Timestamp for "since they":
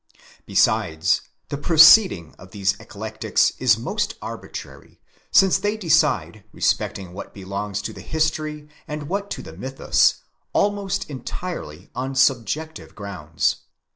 5.29-5.77